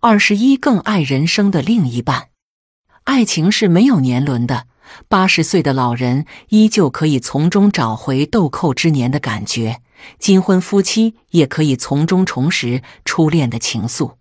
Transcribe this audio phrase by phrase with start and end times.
[0.00, 2.28] 二十一更爱人生的另一半。
[3.02, 4.68] 爱情是没有年轮的，
[5.08, 9.80] 八十岁的老人依旧可以从中找回豆蔻之年的感觉，
[10.20, 14.14] 金婚夫妻也可以从中重拾初恋的情愫。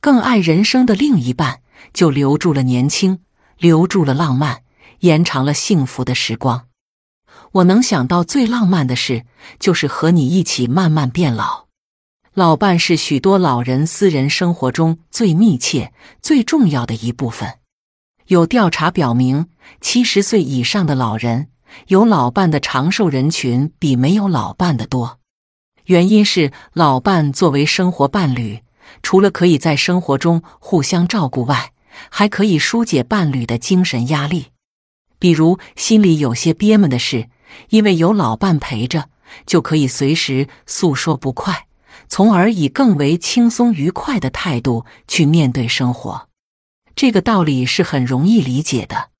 [0.00, 1.60] 更爱人生的另一半，
[1.92, 3.20] 就留住了年轻，
[3.56, 4.62] 留住了浪漫，
[5.00, 6.66] 延长了幸福的时光。
[7.52, 9.24] 我能想到最浪漫的事，
[9.60, 11.63] 就是和你一起慢慢变老。
[12.34, 17.60] 老伴是许多老人私人生活中最密切、最重要的一部分。
[18.26, 19.46] 有调查表明，
[19.80, 21.50] 七十岁以上的老人
[21.86, 25.20] 有老伴的长寿人群比没有老伴的多。
[25.84, 28.62] 原因是老伴作为生活伴侣，
[29.00, 31.70] 除了可以在生活中互相照顾外，
[32.10, 34.46] 还可以疏解伴侣的精神压力。
[35.20, 37.28] 比如心里有些憋闷的事，
[37.68, 39.08] 因为有老伴陪着，
[39.46, 41.63] 就可以随时诉说不快。
[42.08, 46.28] 从而以更为轻松愉快的态度去面对生活，
[46.94, 49.10] 这个道理是很容易理解的。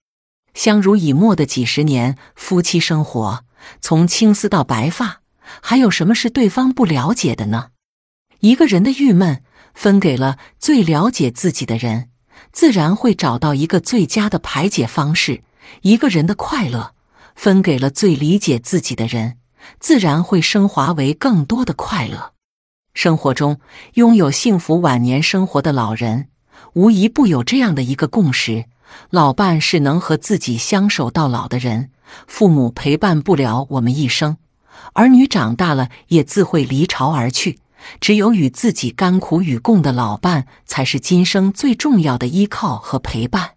[0.55, 3.45] 相濡以沫的几十年夫妻生活，
[3.81, 5.21] 从青丝到白发，
[5.61, 7.71] 还有什么是对方不了解的呢？
[8.41, 9.43] 一个人的郁闷
[9.75, 12.11] 分给了最了解自己的人，
[12.53, 15.43] 自然会找到一个最佳的排解方式；
[15.83, 16.95] 一个人的快乐
[17.35, 19.39] 分给了最理解自己的人，
[19.81, 22.35] 自然会升华为更多的快乐。
[22.95, 23.59] 生活中
[23.95, 26.29] 拥有幸福晚年生活的老人，
[26.75, 28.67] 无一不有这样的一个共识：
[29.11, 31.91] 老伴是能和自己相守到老的人。
[32.29, 34.37] 父母陪伴不了我们一生，
[34.93, 37.59] 儿女长大了也自会离巢而去。
[38.01, 43.55] 只有与自己甘苦与共的老伴，才是今生最重要的依靠和陪伴。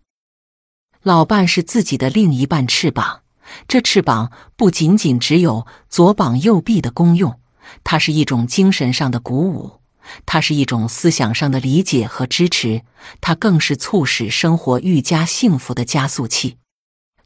[1.04, 3.22] 老伴是自己的另一半翅膀，
[3.68, 7.40] 这翅膀不仅仅只有左膀右臂的功用。
[7.84, 9.80] 它是一种精神上的鼓舞，
[10.26, 12.82] 它是一种思想上的理解和支持，
[13.22, 16.58] 它更是促使生活愈加幸福的加速器。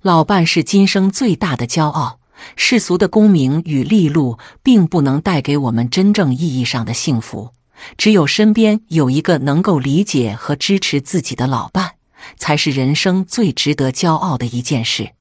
[0.01, 2.19] 老伴是今生最大的骄傲。
[2.55, 7.51] 世俗的功名与利禄并不能带给我们真正意义上的幸福，
[7.97, 11.91] 只有身边有一个能够理解和支持自己的老伴，
[12.37, 15.11] 才是人生最值得骄傲的一件事。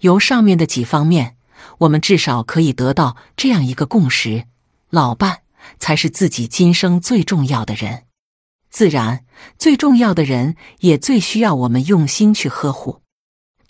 [0.00, 1.37] 由上面的几方面。
[1.78, 4.44] 我们至少可以得到这样一个共识：
[4.90, 5.40] 老伴
[5.78, 8.04] 才是自己今生最重要的人。
[8.70, 9.24] 自然，
[9.58, 13.02] 最重要的人也最需要我们用心去呵护。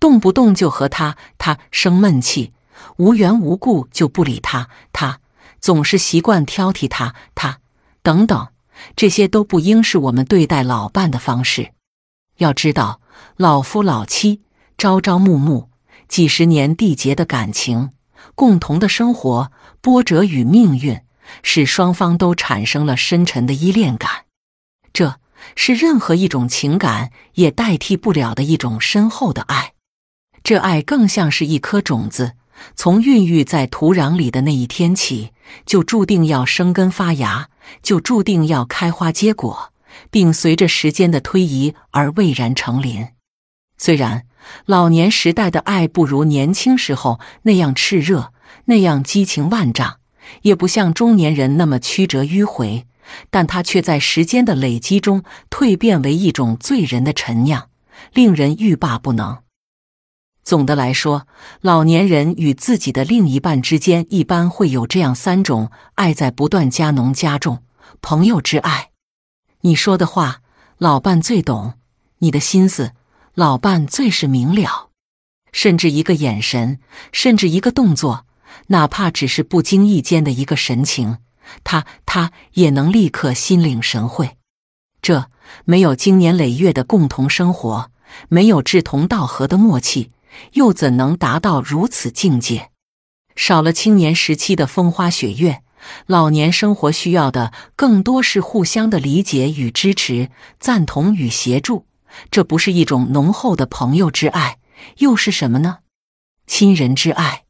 [0.00, 2.52] 动不动就和他他生闷气，
[2.96, 5.20] 无缘无故就不理他他，
[5.60, 7.60] 总是习惯挑剔他他
[8.02, 8.48] 等等，
[8.94, 11.72] 这些都不应是我们对待老伴的方式。
[12.36, 13.00] 要知道，
[13.36, 14.42] 老夫老妻，
[14.76, 15.68] 朝朝暮暮。
[16.08, 17.90] 几十年缔结的感情，
[18.34, 21.00] 共同的生活，波折与命运，
[21.42, 24.24] 使双方都产生了深沉的依恋感。
[24.92, 25.20] 这
[25.54, 29.74] 是任何一种情感也代替不了的一种深厚的爱。
[30.42, 32.32] 这爱更像是一颗种子，
[32.74, 35.32] 从孕育在土壤里的那一天起，
[35.66, 37.50] 就注定要生根发芽，
[37.82, 39.72] 就注定要开花结果，
[40.10, 43.06] 并随着时间的推移而蔚然成林。
[43.78, 44.26] 虽然。
[44.64, 48.32] 老年时代的爱不如年轻时候那样炽热，
[48.64, 49.96] 那样激情万丈，
[50.40, 52.86] 也不像中年人那么曲折迂回，
[53.28, 57.68] 但它却在时间的累积中蜕变为一种醉人的陈酿，
[58.14, 59.38] 令人欲罢不能。
[60.42, 61.26] 总的来说，
[61.60, 67.62] 老年人与自己的另一半之间一般会有这样三种爱在不断加浓加重：
[68.00, 68.92] 朋友之爱，
[69.60, 70.40] 你说的话，
[70.78, 71.74] 老伴最懂；
[72.20, 72.92] 你的心思。
[73.38, 74.88] 老伴最是明了，
[75.52, 76.80] 甚至一个眼神，
[77.12, 78.26] 甚至一个动作，
[78.66, 81.18] 哪怕只是不经意间的一个神情，
[81.62, 84.36] 他他也能立刻心领神会。
[85.00, 85.30] 这
[85.64, 87.92] 没有经年累月的共同生活，
[88.28, 90.10] 没有志同道合的默契，
[90.54, 92.70] 又怎能达到如此境界？
[93.36, 95.62] 少了青年时期的风花雪月，
[96.06, 100.28] 老年生活需要的更多是互相的理解与支持，
[100.58, 101.84] 赞同与协助。
[102.30, 104.58] 这不是一种浓厚的朋友之爱，
[104.98, 105.78] 又是什么呢？
[106.46, 107.44] 亲人之爱。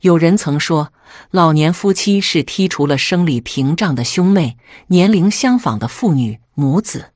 [0.00, 0.92] 有人曾说，
[1.30, 4.56] 老年夫妻是剔除了生理屏障的兄妹，
[4.88, 7.12] 年龄相仿的父女母子。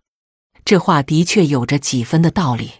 [0.64, 2.72] 这话的确有着几分的道理。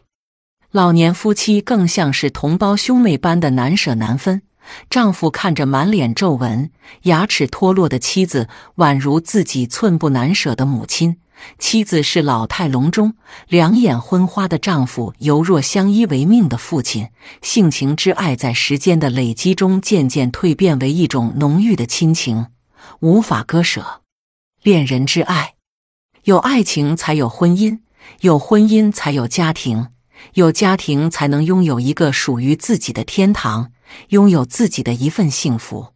[0.71, 4.43] 老年夫妻更像是同胞兄妹般的难舍难分。
[4.91, 6.71] 丈夫看着满脸皱纹、
[7.03, 11.19] 牙齿脱落的妻子，宛如自己寸步难舍的母亲。
[11.59, 13.15] 妻子是老态龙钟、
[13.49, 17.09] 两眼昏花的丈夫，犹若相依为命的父亲。
[17.41, 22.47] 性情之爱在时间的累积中渐渐蜕变为一种浓郁的亲情，
[23.01, 24.03] 无法割舍。
[24.63, 25.55] 恋人之爱，
[26.23, 27.81] 有爱情才有婚姻，
[28.21, 29.89] 有婚姻才有家庭，
[30.35, 33.73] 有家庭才能拥有一个属于自己的天堂，
[34.09, 35.89] 拥有自己的一份幸福。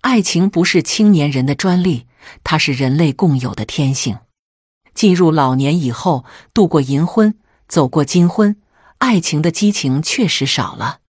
[0.00, 2.06] 爱情不是青年人的专利，
[2.44, 4.18] 它是人类共有的天性。
[4.94, 7.38] 进入老年以后，度过银婚，
[7.68, 8.60] 走过金婚，
[8.98, 11.00] 爱情的激情确实少了，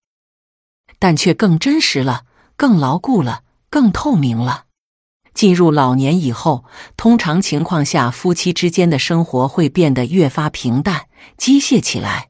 [0.98, 2.26] 但却更真实了，
[2.56, 4.66] 更牢固了，更透明了。
[5.34, 6.66] 进入老年以后，
[6.98, 11.08] 通常情况下，夫妻之间的生活会变得越发平淡、
[11.38, 12.29] 机械起来。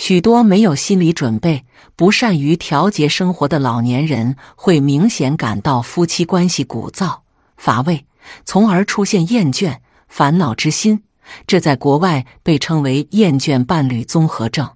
[0.00, 7.18] 许多没有心理准备、不善于调节生活的老年人，会明显感到夫妻关系枯燥、
[7.58, 8.06] 乏味，
[8.46, 11.02] 从而出现厌倦、烦恼之心。
[11.46, 14.70] 这在国外被称为“厌倦伴侣综合症”。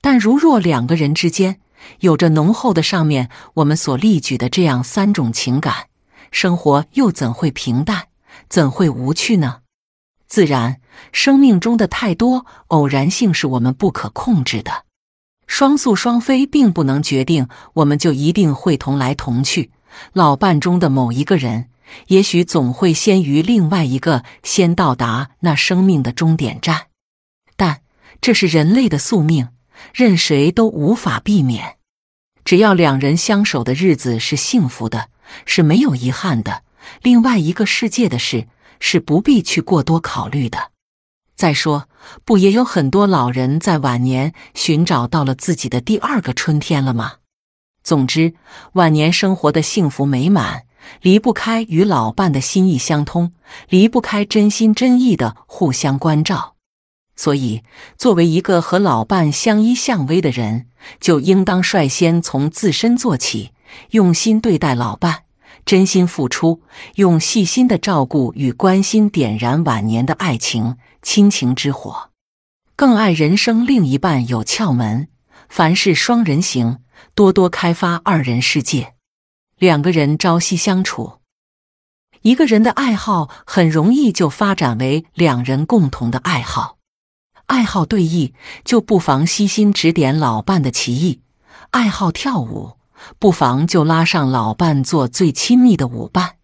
[0.00, 1.58] 但如若两个人之间
[1.98, 5.88] 有着浓厚的上面我们所例举的这样三种情感，
[6.30, 8.04] 生活又怎会平淡，
[8.48, 9.62] 怎会无趣呢？
[10.34, 10.80] 自然，
[11.12, 14.82] 生命中的太多偶然性是我们不可控制的。
[15.46, 19.70] 双宿双飞并不能决定我们就一定会同来同去。
[20.12, 21.68] 老伴中的某一个人，
[22.08, 26.86] 也许总会先于另外一个先到达那生命的终点站，
[27.54, 27.82] 但
[28.20, 29.50] 这是人类的宿命，
[29.92, 31.76] 任谁都无法避免。
[32.44, 35.10] 只要两人相守的日子是幸福的。
[35.46, 36.62] 是没有遗憾的。
[37.02, 38.48] 另外一个世界的事
[38.80, 40.70] 是不必去过多考虑的。
[41.36, 41.88] 再说，
[42.24, 47.14] 不也有很多老人在晚年寻找到了自己的第二个春天了吗？
[47.82, 48.34] 总之，
[48.74, 50.64] 晚年生活的幸福美满，
[51.02, 53.32] 离不开与老伴的心意相通，
[53.68, 56.54] 离不开真心真意的互相关照。
[57.16, 57.62] 所以，
[57.98, 60.66] 作为一个和老伴相依相偎的人，
[61.00, 63.50] 就应当率先从自身做起。
[63.90, 65.23] 用心对待老伴，
[65.66, 66.62] 真心付出，
[66.96, 72.10] 用细心的照顾与关心点燃晚年的爱情亲情之火。
[72.76, 75.08] 更爱人生另一半有窍门，
[75.48, 76.78] 凡事双人行，
[77.14, 78.94] 多多开发二人世界。
[79.56, 81.20] 两个人朝夕相处，
[82.22, 86.78] 一个人的爱好很容易就发展为两人共同的爱好。
[87.46, 88.32] 爱好对弈，
[88.64, 91.20] 就不妨悉心指点老伴的棋艺；
[91.70, 92.78] 爱好跳舞。
[93.18, 96.36] 不妨就拉上老伴做最亲密的舞伴，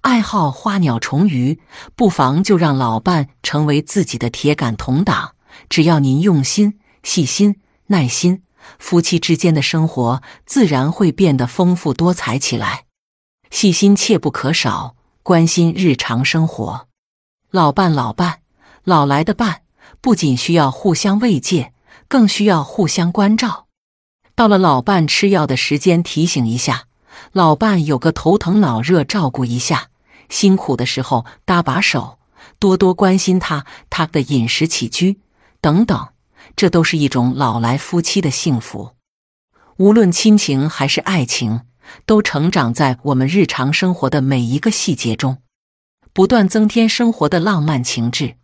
[0.00, 1.60] 爱好花鸟虫鱼，
[1.94, 5.32] 不妨就让老伴成为自己的铁杆同党。
[5.68, 8.42] 只要您用心、细心、耐心，
[8.78, 12.84] 夫妻之间的生活自然会变得丰富多彩起来。
[13.50, 16.88] 细心切不可少，关心日常生活。
[17.50, 18.40] 老伴，老伴，
[18.84, 19.62] 老来的伴，
[20.00, 21.72] 不仅需要互相慰藉，
[22.08, 23.65] 更需要互相关照。
[24.36, 26.82] 到了老伴吃药的时间，提醒一下；
[27.32, 29.88] 老伴有个头疼脑热，照顾一下；
[30.28, 32.18] 辛苦的时候搭把手，
[32.58, 35.20] 多多关心他他的饮食起居
[35.62, 36.08] 等等，
[36.54, 38.90] 这都是一种老来夫妻的幸福。
[39.78, 41.62] 无论亲情还是爱情，
[42.04, 45.38] 都成长在我们日常生活的每一个细节中，
[46.12, 48.34] 不断增添生活的浪漫情致。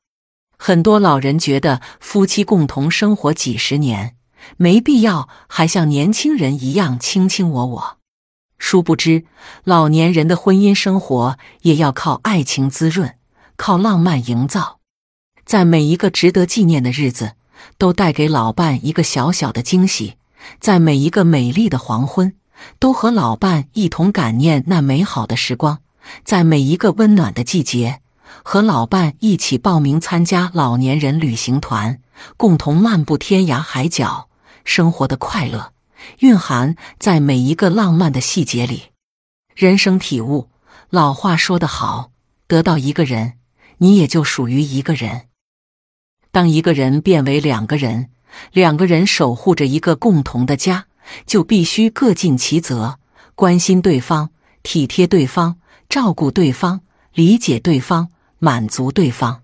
[0.56, 4.16] 很多老人觉得夫妻共同生活几十年。
[4.56, 7.96] 没必要还像年轻人一样卿卿我我，
[8.58, 9.24] 殊不知
[9.64, 13.14] 老年人的婚姻生活也要靠爱情滋润，
[13.56, 14.78] 靠浪漫营造。
[15.44, 17.32] 在每一个值得纪念的日子，
[17.76, 20.16] 都带给老伴一个小小的惊喜；
[20.60, 22.34] 在每一个美丽的黄昏，
[22.78, 25.78] 都和老伴一同感念那美好的时光；
[26.24, 28.00] 在每一个温暖的季节，
[28.44, 32.00] 和老伴一起报名参加老年人旅行团，
[32.36, 34.28] 共同漫步天涯海角。
[34.64, 35.72] 生活的快乐
[36.20, 38.84] 蕴含在每一个浪漫的细节里。
[39.54, 40.48] 人生体悟，
[40.90, 42.10] 老话说得好：
[42.46, 43.34] 得到一个人，
[43.78, 45.28] 你也就属于一个人。
[46.30, 48.10] 当一个人变为两个人，
[48.52, 50.86] 两个人守护着一个共同的家，
[51.26, 52.98] 就必须各尽其责，
[53.34, 54.30] 关心对方，
[54.62, 56.80] 体贴对方，照顾对方，
[57.12, 59.42] 理解对方，满足对方。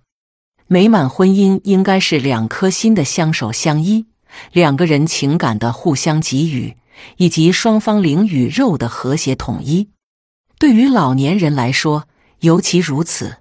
[0.67, 4.07] 美满婚姻应该是两颗心的相守相依。
[4.53, 6.77] 两个人情感的互相给予，
[7.17, 9.91] 以及双方灵与肉的和谐统一，
[10.59, 12.09] 对于老年人来说
[12.41, 13.39] 尤其如此。